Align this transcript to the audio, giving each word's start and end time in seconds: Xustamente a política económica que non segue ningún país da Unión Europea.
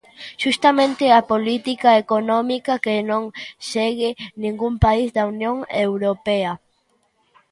Xustamente 0.43 1.05
a 1.09 1.21
política 1.31 1.89
económica 2.03 2.73
que 2.85 2.95
non 3.09 3.23
segue 3.71 4.09
ningún 4.43 4.73
país 4.85 5.07
da 5.15 5.23
Unión 5.33 5.57
Europea. 5.87 6.51